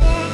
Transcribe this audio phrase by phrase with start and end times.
[0.00, 0.27] Yeah.